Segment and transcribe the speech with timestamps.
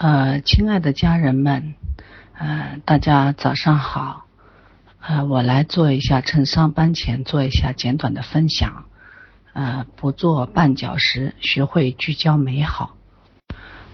[0.00, 1.74] 呃，亲爱的家人们，
[2.32, 4.24] 呃，大家早上好。
[4.98, 8.86] 呃，我来做一下，趁上班前做一下简短的分享。
[9.52, 12.96] 呃，不做绊脚石，学会聚焦美好。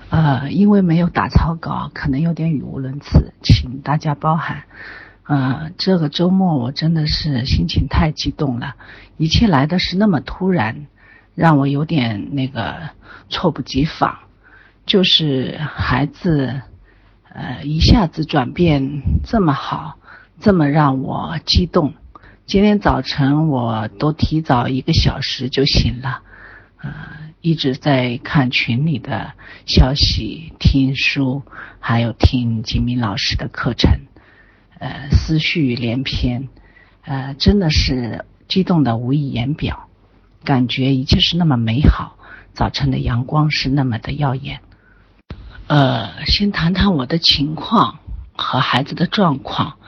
[0.08, 4.62] 呃，因为没有打草稿，可能有点语无伦次，请大家包涵。
[5.24, 8.76] 呃，这个周末我真的是心情太激动了，
[9.16, 10.86] 一切来的是那么突然，
[11.34, 12.90] 让我有点那个
[13.28, 14.20] 措不及防。
[14.86, 16.62] 就是孩子，
[17.28, 19.98] 呃，一下子转变这么好，
[20.40, 21.94] 这么让我激动。
[22.46, 26.22] 今天早晨我都提早一个小时就醒了，
[26.80, 26.90] 呃，
[27.40, 29.32] 一直在看群里的
[29.66, 31.42] 消息、听书，
[31.80, 33.90] 还有听金明老师的课程，
[34.78, 36.48] 呃，思绪连篇，
[37.02, 39.88] 呃，真的是激动的无以言表，
[40.44, 42.16] 感觉一切是那么美好，
[42.52, 44.60] 早晨的阳光是那么的耀眼。
[45.68, 47.98] 呃，先谈谈我的情况
[48.36, 49.78] 和孩子的状况。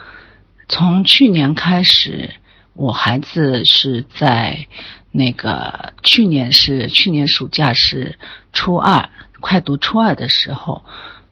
[0.68, 2.34] 从去年开始，
[2.74, 4.66] 我孩子是在
[5.12, 8.18] 那个去年是去年暑假是
[8.52, 9.08] 初二，
[9.40, 10.84] 快读初二的时候。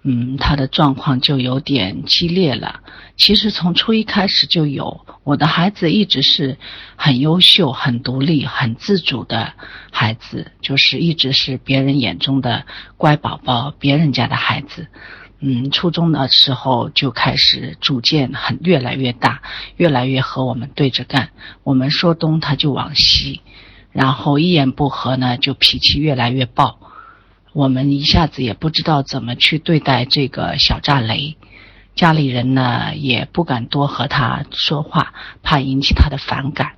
[0.09, 2.79] 嗯，他的状况就有点激烈了。
[3.17, 6.59] 其实从初一开始就有，我的孩子一直是
[6.95, 9.53] 很优秀、很独立、很自主的
[9.91, 12.65] 孩子，就是一直是别人眼中的
[12.97, 14.87] 乖宝宝，别人家的孩子。
[15.41, 19.43] 嗯，初中的时候就开始逐渐很越来越大，
[19.75, 21.31] 越来越和我们对着干。
[21.65, 23.41] 我们说东他就往西，
[23.91, 26.79] 然后一言不合呢就脾气越来越暴。
[27.57, 31.39] 我们一下子也不知道怎么去对待这个小炸雷，
[31.95, 36.73] 家里人呢也不敢多和他说话，怕引起他的反感。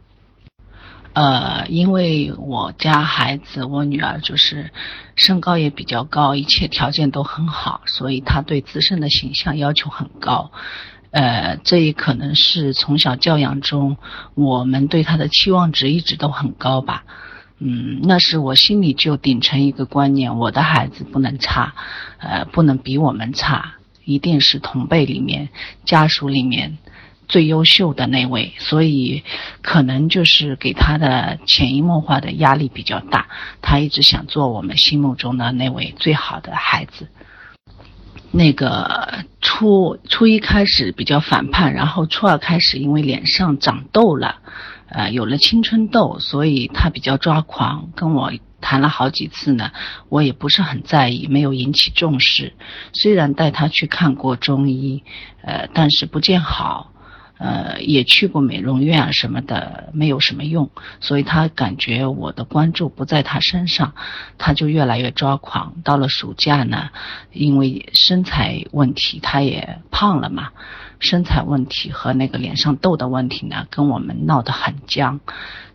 [1.14, 4.70] 呃，因为我家孩子，我女儿就是
[5.16, 10.52] 身高也比较高，一切条件都很好，所以她对自身的形象要求很高。
[11.10, 13.96] 呃，这也可能是从小教养中，
[14.36, 17.02] 我们对她的期望值一直都很高吧。
[17.60, 21.74] 嗯，那是我心里就顶成一个观念，我的孩子不能差，
[22.18, 23.74] 呃，不能比我们差，
[24.04, 25.48] 一定是同辈里面、
[25.84, 26.78] 家属里面
[27.26, 29.24] 最优秀的那位，所以
[29.60, 33.26] 可能就是给他的潜移默化的压力比较大，
[33.60, 37.08] 他一直想做我们心目中的那位最好的孩子。
[38.30, 44.36] 那个初初一开始比较反叛，然后初二开始因为脸上长痘了。
[44.90, 49.70] 呃，有了青春痘，所以他比较抓狂，跟我谈了好几次呢。
[50.08, 52.54] 我也不是很在意，没有引起重视。
[52.94, 55.04] 虽然带他去看过中医，
[55.42, 56.92] 呃，但是不见好，
[57.38, 60.70] 呃，也去过美容院啊什么的，没有什么用。
[61.00, 63.92] 所以他感觉我的关注不在他身上，
[64.38, 65.74] 他就越来越抓狂。
[65.84, 66.88] 到了暑假呢，
[67.32, 70.48] 因为身材问题，他也胖了嘛。
[71.00, 75.20] 身材问题和那个脸上痘的问题呢，跟我们闹得很僵，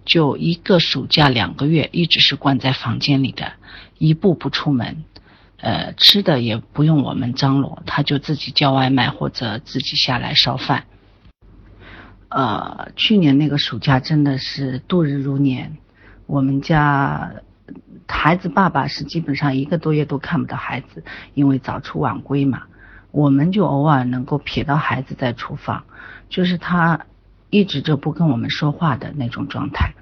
[0.05, 3.53] 就一个暑假两个月，一直是关在房间里的，
[3.97, 5.05] 一步不出门，
[5.61, 10.83] 呃，吃的也不用我们张罗，他就自己叫外卖或者自己下来烧饭。
[12.29, 15.77] 呃，去年那个暑假真的是度日如年，
[16.25, 17.31] 我们家
[18.07, 22.63] 孩子爸爸是基本上一个多月都看不到孩子，因为早出晚归嘛。
[23.13, 25.83] 我们就偶尔能够瞥到孩子在厨房，
[26.29, 27.05] 就是他
[27.51, 29.93] 一直就不跟我们说话的那种状态，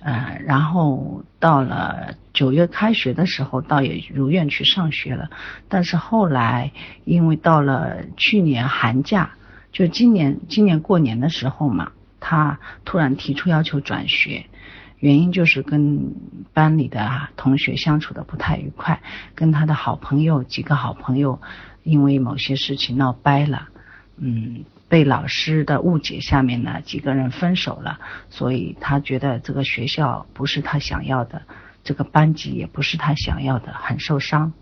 [0.00, 5.28] 呃，然后到了九月开学的时候，倒也如愿去上学了。
[5.68, 6.72] 但是后来
[7.04, 9.32] 因为到了去年寒假，
[9.70, 14.46] 就今年今年过年的时候嘛，他突然提出要求转学，
[14.98, 16.14] 原因就是跟
[16.54, 19.02] 班里的同学相处的不太愉快，
[19.34, 21.38] 跟他的好朋友几个好朋友。
[21.86, 23.68] 因为某些事情闹掰了，
[24.18, 31.42] 嗯，被老师的误解下面呢，几个人分手了，所以他觉得这个学校不是他想要的，
[31.84, 34.52] 这个班级也不是他想要的，很受伤。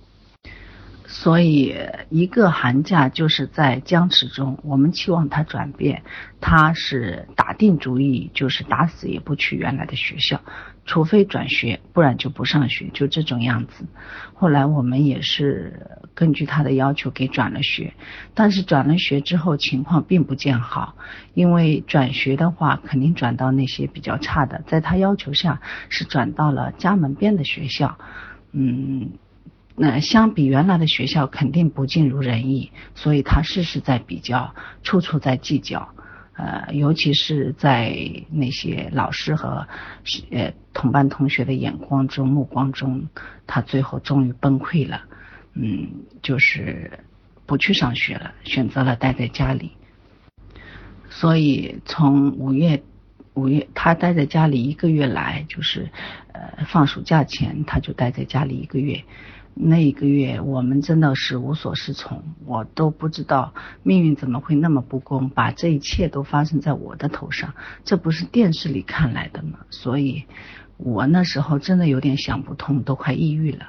[1.07, 1.75] 所以
[2.11, 6.03] 一个寒假就是在僵持中，我们期望他转变，
[6.41, 10.41] 他是打定主意，就是打死也不去原来的学校，
[10.85, 13.87] 除非转学，不然就不上学，就这种样子。
[14.35, 17.95] 后来我们也是根据他的要求给转了学，
[18.35, 20.97] 但是转了学之后情况并不见好，
[21.35, 27.99] 因为转学的话肯定转到那些比较差的，在他要求下是转到了家门边的学校，
[28.53, 29.13] 嗯。
[29.77, 34.55] 那相比原来的学校，肯定不尽如人意，所以他事事在比较，
[34.85, 35.89] 处处在计较，
[36.37, 37.97] 呃，尤其是在
[38.31, 39.67] 那些老师和
[40.31, 43.09] 呃同班同学的眼光中、目光中，
[43.47, 45.03] 他最后终于崩溃了。
[45.55, 45.89] 嗯，
[46.21, 46.91] 就是
[47.47, 49.71] 不去上学了，选择了待在家里。
[51.09, 52.83] 所以从五月
[53.35, 55.89] 五月他待在家里一个月来，就是
[56.33, 59.05] 呃放暑假前他就待在家里一个月。
[59.57, 63.55] 那一个月我们真的是无所适从，我都不知道
[63.85, 67.55] 命运怎么会那么不公，把这一切都发生在我的头上，
[67.85, 69.61] 这不是电视里看来的吗？
[69.71, 70.25] 所以，
[70.77, 73.67] 我那时候真的有点想不通，都快抑郁了。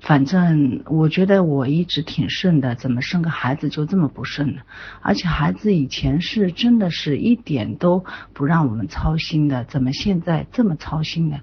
[0.00, 4.62] 反正我觉得我一直挺顺的，怎么生个孩子就这么不顺呢？
[5.02, 11.40] 而且孩子以前是真的是一点都不让我们操心的，怎么现在这么操心呢？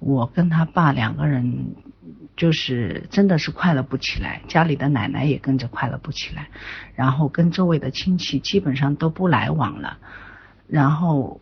[0.00, 1.76] 我跟他爸两个人
[2.36, 6.48] 就是真的是快乐不起来，家里的奶奶也跟着快乐不起来，
[6.94, 9.98] 然后跟周围的亲戚基本上都不来往了，
[10.66, 11.40] 然后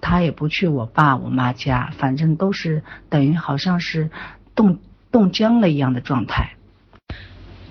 [0.00, 4.10] 他也不去我爸我妈家，反正都是等于好像是
[4.54, 4.78] 冻。
[5.12, 6.52] 冻僵了一样的状态，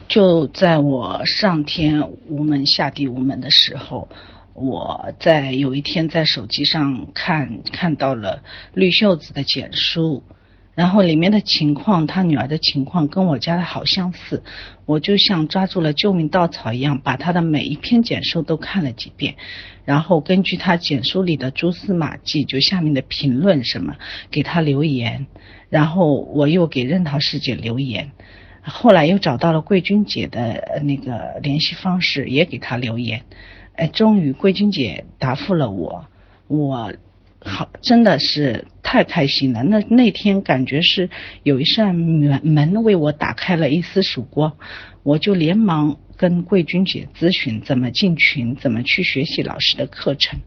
[0.09, 4.09] 就在我上天无门下地无门的时候，
[4.53, 10.21] 我在有一天在手机上看看到了绿袖子的简书，
[10.79, 14.43] 然后里面的情况，他女儿的情况跟我家的好相似，
[14.85, 19.35] 我就像抓住了救命稻草一样，把他的每一篇简书都看了几遍，
[19.83, 23.97] 然后根据他简书里的蛛丝马迹，就下面的评论什么，
[24.31, 25.27] 给他留言。
[25.67, 28.11] 然后我又给任桃师姐留言，
[28.63, 33.23] 后来又找到了桂君姐的那个联系方式，也给她留言。
[33.73, 36.05] 哎，终于桂君姐答复了我，
[36.47, 36.93] 我
[37.41, 39.63] 好真的是太开心了。
[39.63, 41.09] 那那天感觉是
[41.43, 44.53] 有一扇门门为我打开了一丝曙光，
[45.03, 50.39] 我就连忙跟桂君姐咨询怎么进群，怎么去学习老师的课程。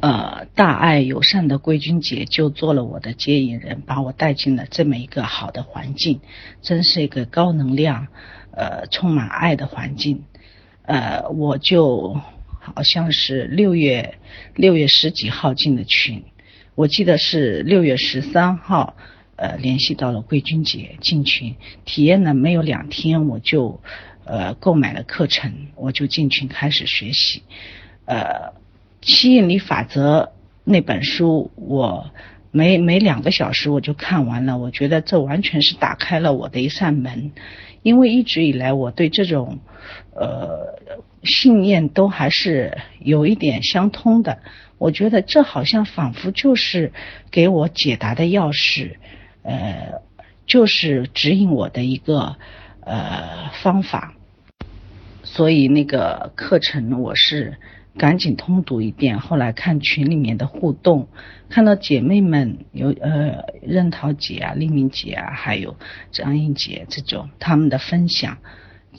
[0.00, 6.20] 呃，大爱友善的桂君姐就做了我的接引人，把我带进了这么一个好的环境，
[6.62, 8.06] 真是一个高能量、
[8.52, 10.22] 呃，充满爱的环境。
[10.82, 12.20] 呃，我就
[12.74, 14.14] 好像是六月
[14.54, 16.24] 六月十几号进的群，
[16.74, 18.96] 我记得是六月十三号，
[19.36, 23.80] 呃，联系到了桂君姐进群，体验了没有两天，我就
[24.24, 27.42] 呃购买了课程，我就进群开始学习，
[28.04, 28.56] 呃。
[29.00, 30.32] 吸引力法则
[30.64, 32.10] 那本书，我
[32.50, 34.58] 没没两个小时我就看完了。
[34.58, 37.30] 我觉得这完全是打开了我的一扇门，
[37.84, 39.60] 因为一直以来我对这种
[40.16, 40.80] 呃
[41.22, 44.38] 信念都还是有一点相通的。
[44.78, 46.92] 我觉得这好像仿佛就是
[47.30, 48.96] 给我解答的钥匙，
[49.42, 50.02] 呃，
[50.46, 52.36] 就是指引我的一个
[52.80, 54.14] 呃方法。
[55.22, 57.58] 所以那个课程我是。
[57.96, 61.08] 赶紧通读一遍，后来看群里面的互动，
[61.48, 65.74] 看到姐妹们有呃任桃姐啊、丽明姐啊，还有
[66.12, 68.38] 张英姐这种他们的分享，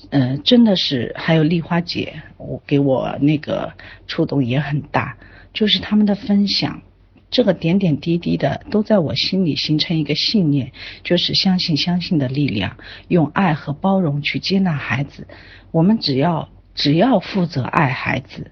[0.10, 3.74] 呃，真的是还有丽花姐，我给我那个
[4.08, 5.18] 触动也很大，
[5.54, 6.82] 就是他们的分享，
[7.30, 10.72] 这个点点滴滴的都在我心里形成一个信念，
[11.04, 12.78] 就是相信相信的力量，
[13.08, 15.28] 用爱和包容去接纳孩子，
[15.72, 18.52] 我们只要只要负责爱孩子。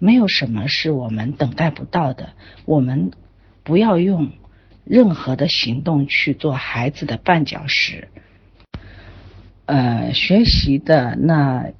[0.00, 2.34] 没有什么是我们等待不到的。
[2.66, 3.12] 我们
[3.62, 4.32] 不要用
[4.84, 8.08] 任何的行动去做孩子的绊脚石。
[9.66, 11.70] 呃，学习的那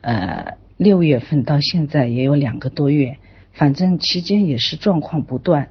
[0.00, 3.18] 呃六月份到现在也有两个多月，
[3.52, 5.68] 反正期间也是状况不断。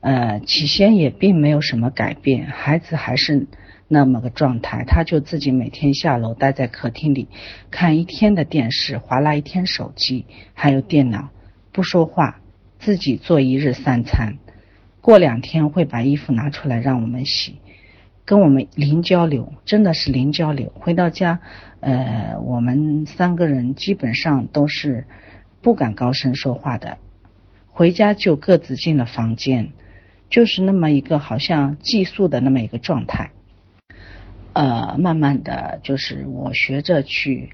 [0.00, 3.46] 呃，起先也并没有什么改变，孩子还是。
[3.88, 7.28] 那么个状态，他就自己每天下楼待在客厅里，
[7.70, 10.24] 看一天的电视，划拉一天手机，
[10.54, 11.28] 还有电脑，
[11.70, 12.40] 不说话，
[12.80, 14.38] 自己做一日三餐。
[15.00, 17.60] 过两天会把衣服拿出来让我们洗，
[18.26, 20.72] 跟我们零交流，真的是零交流。
[20.74, 21.40] 回到家，
[21.78, 25.06] 呃，我们三个人基本上都是
[25.62, 26.98] 不敢高声说话的，
[27.68, 29.70] 回家就各自进了房间，
[30.28, 33.30] 就是那么一个好像寄宿的那么一个状态。
[34.54, 37.52] 呃，慢慢的就是我学着去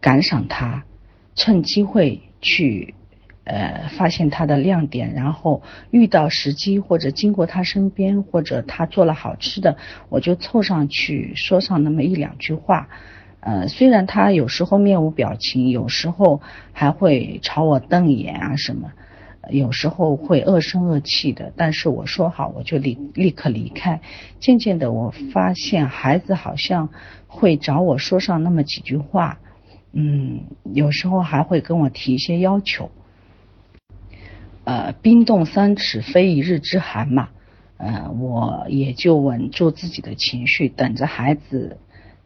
[0.00, 0.84] 感赏他，
[1.36, 2.94] 趁机会去
[3.50, 9.76] 呃发现他的亮点，然后遇到时机或者经过他身边或者他做了好吃的，
[10.08, 12.88] 我就凑上去说上那么一两句话。
[13.40, 16.40] 呃，虽然他有时候面无表情，有时候
[16.72, 18.92] 还会朝我瞪眼啊什么。
[19.50, 24.00] 有时候会恶声恶气的，但是我说好，我就立立刻离开。
[24.38, 26.90] 渐渐的，我发现孩子好像
[27.26, 29.38] 会找我说上那么几句话，
[29.92, 30.42] 嗯，
[30.74, 32.90] 有时候还会跟我提一些要求。
[34.70, 37.30] 呃，冰冻三尺非一日之寒嘛，
[37.76, 41.78] 呃，我也就稳住自己的情绪，等着孩子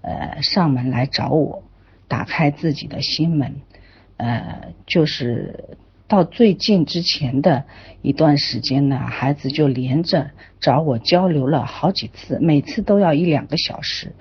[0.02, 1.62] 呃上门来找我，
[2.06, 3.62] 打开自己的心门，
[4.18, 7.64] 呃，就是到最近之前的
[8.02, 14.12] 一段时间呢，孩子就连着找我交流了好几次，每次都要一两个小时，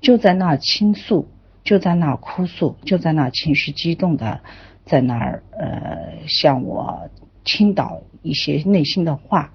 [0.00, 1.28] 就在那倾诉，
[1.62, 4.40] 就在那哭诉，就在那情绪激动的
[4.84, 7.08] 在那儿呃向我
[7.48, 9.50] 倾倒一些内心的话。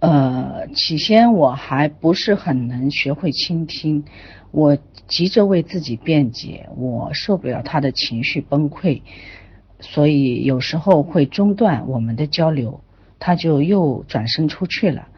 [0.00, 4.04] 呃，起先我还不是很能学会倾听，
[4.52, 4.78] 我
[5.08, 9.02] 急着为自己辩解，我受不了他的情绪崩溃，
[9.80, 12.80] 所以有时候会中断我们的交流，
[13.18, 15.08] 他就又转身出去了，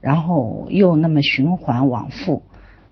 [0.00, 2.42] 然后又那么循环往复，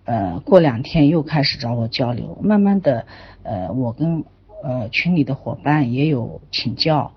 [0.04, 3.04] 呃，过两天又开始找我交流，慢慢的，
[3.42, 4.22] 呃，我跟
[4.62, 7.12] 呃群里的伙伴也有请教。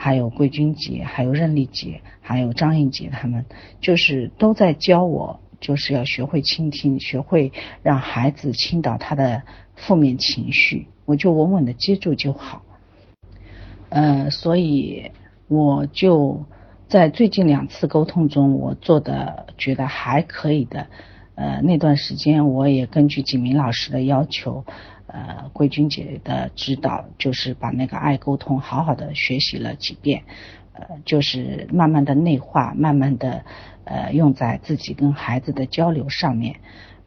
[0.00, 3.44] 还有桂君姐，还有任丽姐，还有张颖姐，他们
[3.80, 7.52] 就是都在教我，就是要学会倾听，学会
[7.82, 9.42] 让孩子倾倒他的
[9.74, 12.62] 负面情绪，我就稳稳的接住就好。
[13.88, 15.10] 呃，所以
[15.48, 16.44] 我就
[16.86, 20.86] 在最近两次沟通中，我做的觉得还可以的。
[21.34, 24.64] 呃，那段时间我也根据景明老师的要求。
[25.10, 30.22] 呃，桂君姐的指导就是把那个爱沟通好好的学习了几遍，
[30.74, 33.42] 呃，就是慢慢的内化，慢慢的
[33.84, 36.56] 呃用在自己跟孩子的交流上面。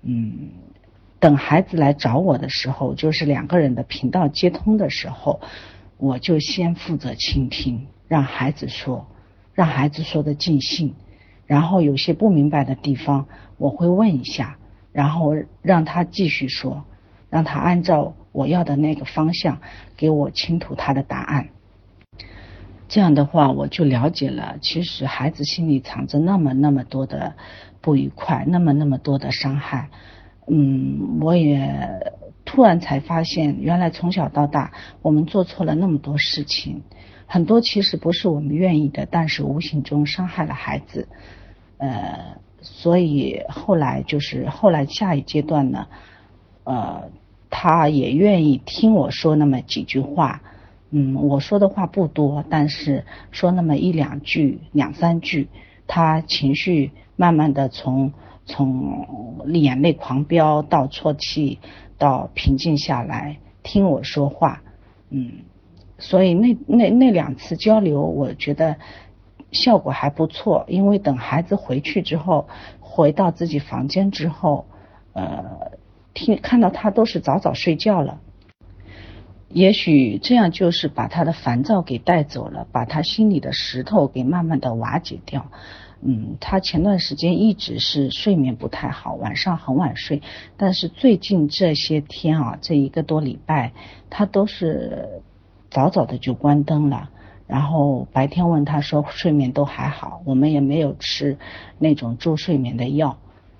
[0.01, 0.50] 嗯，
[1.20, 5.39] 等孩子来找我的时候，就是两个人的频道接通的时候，
[5.98, 9.05] 我就先负责倾听，让孩子说，
[9.53, 10.96] 让孩子说的尽兴，
[11.46, 13.27] 然后有些不明白的地方
[13.58, 14.58] 我会问一下，
[14.91, 16.84] 然后让他继续说。
[17.32, 19.60] 让他按照我要的那个方向
[19.96, 21.48] 给我倾吐他的答案，
[22.90, 27.34] 这样的话我就了解了，其实孩子心里藏着那么那么多的
[27.80, 29.90] 不愉快，那么那么多的伤害。
[30.48, 36.84] 嗯，我也突然才发现，原来从小到大我们做错了那么多事情，
[37.28, 41.08] 很多其实不是我们愿意的，但是无形中伤害了孩子。
[41.78, 45.88] 呃，所以后来就是后来下一阶段呢，
[46.66, 47.10] 呃。
[47.53, 50.41] 他也愿意听我说那么几句话，
[50.89, 55.50] 嗯，我说的话不多，但是说那么一两句、两三句，
[55.86, 58.13] 他情绪慢慢的从
[58.46, 59.05] 从
[59.53, 61.60] 眼泪狂飙到啜泣
[61.98, 64.62] 到平静下来，听我说话，
[65.10, 65.43] 嗯，
[66.00, 68.77] 所以那那那两次交流，我觉得
[69.51, 72.48] 效果还不错，因为等孩子回去之后，
[72.79, 74.65] 回到自己房间之后，
[75.12, 75.79] 呃。
[76.13, 78.20] 听看到他都是早早睡觉了，
[79.50, 85.48] 也许这样就是把他的烦躁给带走了，把他心里的石头给慢慢的瓦解掉。
[86.03, 90.24] 嗯，他前段时间一直是睡眠不太好，晚上很晚睡，
[90.58, 93.72] 但是最近这些天啊，这一个多礼拜，
[94.10, 95.22] 他都是
[95.70, 97.12] 早早的就关灯了。
[97.46, 101.38] 然后白天问他说睡眠都还好，我们也没有吃
[101.77, 103.18] 那种助睡眠的药。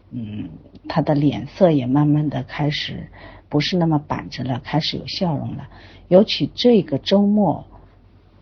[0.10, 0.50] 嗯，
[0.88, 3.08] 他的脸色也慢慢的开始
[3.50, 5.68] 不是那么板着了，开始有笑容了。
[6.08, 7.66] 尤其这个周末，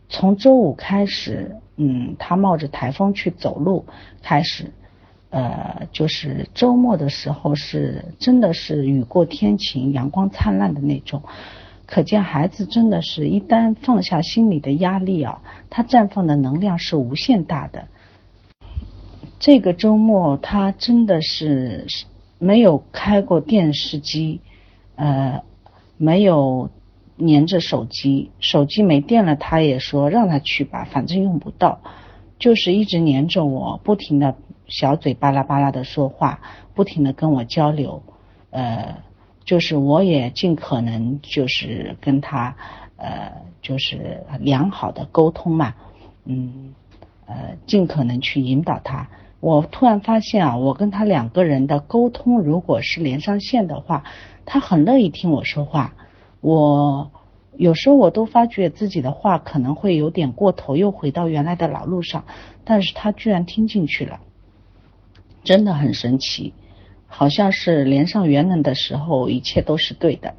[0.07, 3.85] 从周五开始，嗯，他冒着台风去走路，
[4.23, 4.71] 开始，
[5.29, 11.21] 呃，就是周末的时候是真的是雨过天晴，阳光灿烂的那种。
[11.85, 15.41] 可见孩子真的是一旦放下心里的压力啊，
[15.71, 17.87] 他绽放的能量是无限大的。
[19.39, 21.87] 这个周末他真的是
[22.39, 24.41] 没有开过电视机，
[24.95, 25.43] 呃，
[25.97, 26.69] 没有
[27.17, 31.81] 粘着手机，手机没电了，他也说让他去吧，反正用不到，
[32.39, 34.35] 就是一直粘着我，不停的
[34.67, 36.39] 小嘴巴拉巴拉的说话，
[36.73, 38.01] 不停的跟我交流，
[38.51, 38.95] 呃，
[39.43, 42.55] 就是我也尽可能就是跟他
[42.95, 45.73] 呃，就是良好的沟通嘛，
[46.23, 46.73] 嗯，
[47.25, 49.09] 呃，尽可能去引导他。
[49.41, 54.03] 我突然发现啊，我跟他两个人的沟通，如果是连上线的话，
[54.45, 55.93] 他很乐意听我说话。
[56.41, 57.09] 我
[57.55, 62.25] 有时候我都发觉自己的话可能会有点过头，又回到原来的老路上，
[62.65, 64.19] 但是他居然听进去了，
[65.45, 66.53] 真的很神奇，
[67.07, 70.33] 好像是连上元能的时候，一切都是对的。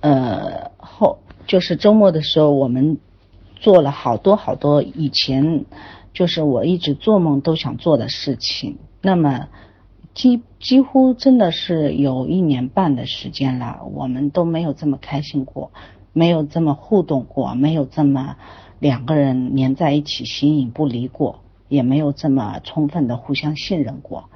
[0.00, 2.98] 呃，后就是周末的时候，我们
[3.54, 5.64] 做了好多好多以前。
[6.12, 8.78] 就是我一直做梦都想做的事情。
[9.00, 9.48] 那么，
[10.12, 15.70] 几几乎真的是有一年半的时间了，我们都没有这么开心过，
[16.12, 18.36] 没有这么互动过，没有这么
[18.78, 24.28] 两个人黏在一起形影不离过，也没有这么充分的互相信任过。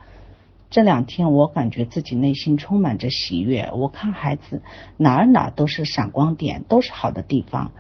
[0.71, 3.71] 这两天我感觉自己内心充满着喜悦。
[3.75, 4.63] 我看孩子
[4.97, 7.73] 哪儿哪儿都是闪光点，都是好的地方。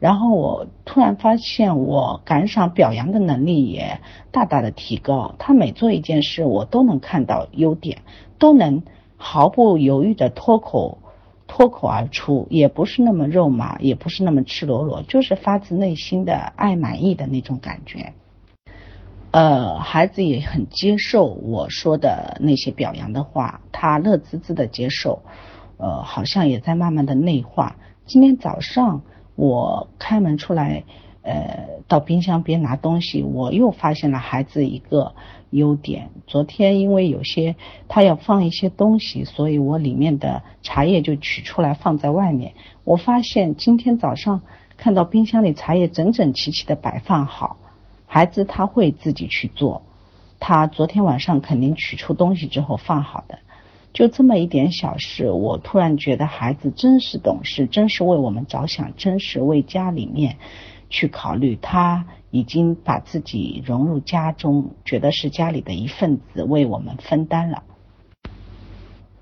[0.00, 4.00] 然后我突然发现，我感赏表扬的能力也
[4.30, 5.34] 大大的提高。
[5.38, 7.98] 他每做一件事，我都能看到优点，
[8.38, 8.82] 都能
[9.16, 10.98] 毫不犹豫的脱口
[11.48, 18.12] 脱口而出，也不是那么肉麻，也不是那么赤裸裸，就是发自内心的爱满意的那种感觉。
[19.30, 25.22] 呃，孩子也很接受我说的那些表扬的话，他乐滋滋的接受，
[25.76, 27.76] 呃，好像也在慢慢的内化。
[28.06, 29.02] 今天早上
[29.38, 30.82] 我开门出来，
[31.22, 35.14] 呃，到冰箱边拿东西，我又发现了孩子一个
[35.50, 36.10] 优点。
[36.26, 37.54] 昨天因为有些
[37.86, 42.54] 他要放一些东西，所以我里面的茶叶就取出来放在外面。
[42.82, 44.42] 我发现今天早上
[44.76, 47.58] 看到冰箱里茶叶整整齐齐的摆放好。
[48.06, 49.82] 孩子他会自己去做，
[50.40, 53.38] 他昨天晚上肯定取出东西之后放好的，
[53.92, 60.36] 就这么一点小事，我突然觉得孩子真是懂事，真是为我们着想，真是为家里面
[60.90, 61.56] 去考虑。
[61.60, 67.62] 他已经把自己融入家中，觉得是家里的一份子，为我们分担了。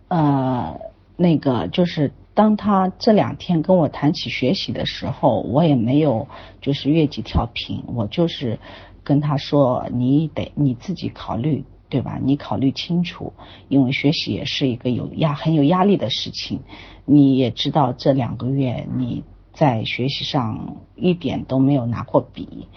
[0.09, 0.79] 呃，
[1.17, 2.13] 那个就是。
[2.37, 6.29] 当他这两天跟我谈起学习的时候，我也没有
[6.61, 8.59] 就是越级跳频，我就是
[9.03, 12.19] 跟他说，你得你自己考虑，对吧？
[12.23, 13.33] 你考虑清楚，
[13.69, 16.61] 因为学习也是一个有压很有压力的事情。
[17.05, 22.69] 你也知道这两个月你在学习上一点都没有拿过笔。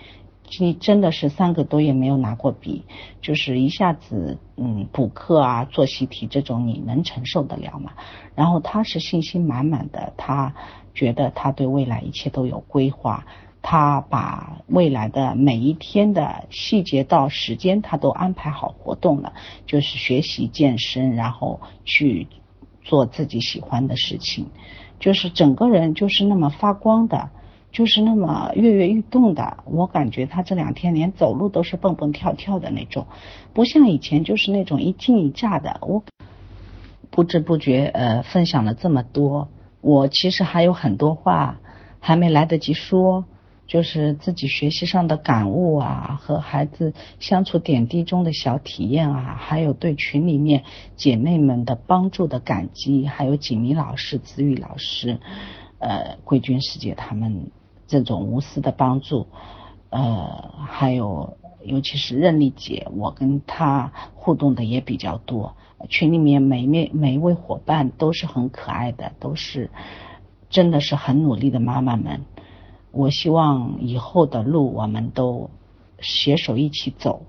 [0.59, 2.83] 你真的是三个多月没有拿过笔，
[3.21, 7.93] 就是一下子嗯补课啊做习题这种你能承受得了吗？
[8.33, 10.55] 然后他是信心满满的，他
[10.95, 13.27] 觉得他对未来一切都有规划，
[13.61, 19.33] 他把未来的每一天的细节到时间他都安排好活动了，
[19.65, 22.27] 就是学习健身，然后去
[22.83, 24.47] 做自己喜欢的事情，
[24.99, 27.29] 就是整个人就是那么发光的。
[27.71, 33.05] 就是那么跃跃欲动的，我感觉他这两天连走路都是蹦蹦跳跳的那种，
[33.53, 35.77] 不像以前就是那种一惊一乍的。
[35.83, 36.03] 我
[37.11, 39.50] 不知不觉呃分享了这么多，
[39.81, 41.59] 我其实还有很多话
[42.00, 43.25] 还没来得及说，
[43.70, 50.66] 就是自己学习上的感悟啊，和孩子相处点滴中的小体验啊，还有对群里面
[50.98, 55.18] 姐妹们的帮助的感激，还有锦明老师、子宇老师、
[55.77, 57.50] 呃桂娟师姐他们。
[57.92, 59.25] 这种无私的帮助，
[59.90, 65.55] 呃，还有尤其是任丽姐，我跟她互动的也比较多。
[65.90, 69.72] 群里面每面每一位伙伴都是很可爱的，都是
[70.51, 72.22] 真的是很努力的妈妈们。
[72.91, 75.49] 我希望以后的路我们都
[75.99, 77.21] 携手一起走，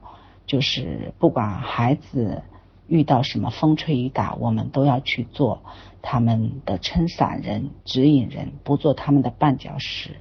[0.46, 2.42] 就是不管孩子
[2.86, 5.60] 遇到什么风吹雨打，我们都要去做
[6.02, 10.16] 他们的撑伞人、指引人，不做他们的绊脚石。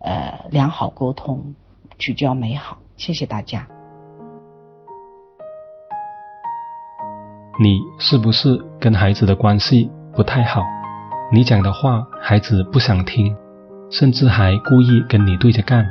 [0.00, 1.54] 呃，良好沟通，
[1.96, 2.78] 聚焦美好。
[2.96, 3.68] 谢谢大家。
[7.62, 10.62] 你是不是跟孩子的关系不太好？
[11.32, 13.36] 你讲的话孩子不想听，
[13.92, 15.86] 甚至还故意跟你对着干。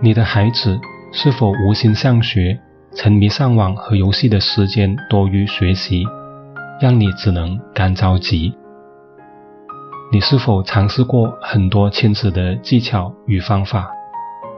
[0.00, 0.78] 你的孩子
[1.12, 2.58] 是否无心上学，
[2.94, 6.04] 沉迷上网和游戏的时间多于学习，
[6.80, 8.54] 让你只能干着急？
[10.12, 13.90] 你是否尝试过很多亲子的技巧与方法，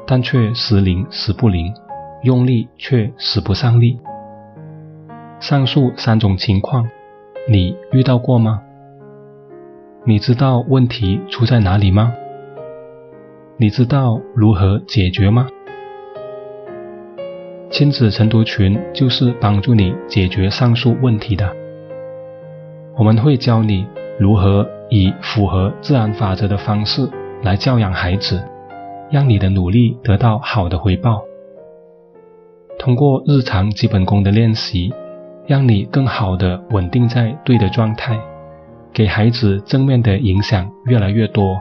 [0.07, 1.73] 但却时灵时不灵，
[2.23, 3.99] 用力却使不上力？
[5.41, 6.87] 上述三种情况，
[7.49, 8.61] 你遇到过吗？
[10.09, 12.15] 你知道问题出在哪里吗？
[13.57, 15.49] 你知道如何解决吗？
[17.71, 21.53] 亲子晨读群就是帮助你解决上述问题的。
[22.97, 23.85] 我们会教你
[24.17, 24.65] 如何。
[24.89, 27.11] 以符合自然法则的方式
[27.43, 28.41] 来教养孩子，
[29.11, 31.25] 让你的努力得到好的回报。
[32.79, 34.95] 通过日常基本功的练习，
[35.49, 38.17] 让你更好的稳定在对的状态，
[38.97, 41.61] 给孩子正面的影响越来越多，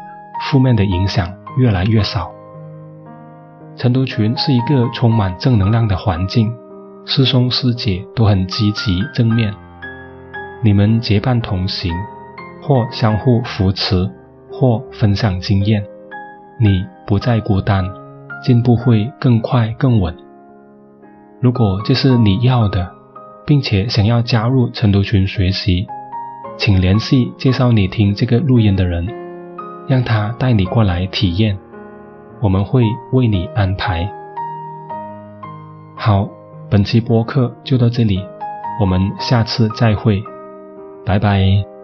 [0.50, 2.32] 负面的影响越来越少。
[3.76, 6.50] 晨读群是一个充满正能量的环境，
[7.04, 9.54] 师兄师姐都很积极正面，
[10.64, 11.92] 你们结伴同行。
[12.62, 14.10] 或相互扶持，
[14.50, 15.84] 或分享经验，
[16.60, 17.86] 你不再孤单，
[18.44, 20.16] 进步会更快更稳。
[21.42, 22.92] 如果这是你要的，
[23.46, 25.86] 并且想要加入晨读群学习，
[26.58, 29.06] 请联系介绍你听这个录音的人，
[29.88, 31.58] 让他带你过来体验，
[32.42, 34.10] 我们会为你安排。
[35.96, 36.30] 好，
[36.70, 38.24] 本期播客就到这里，
[38.80, 40.24] 我们下次再会，
[41.06, 41.75] 拜拜。